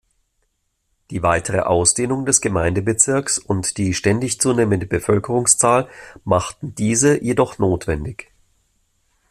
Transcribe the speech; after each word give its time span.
Die 1.11 1.21
weitere 1.21 1.59
Ausdehnung 1.59 2.25
des 2.25 2.41
Gemeindebezirks 2.41 3.37
und 3.37 3.77
die 3.77 3.93
ständig 3.93 4.41
zunehmende 4.41 4.87
Bevölkerungszahl 4.87 5.87
machten 6.23 6.73
diese 6.73 7.23
jedoch 7.23 7.59
notwendig. 7.59 8.31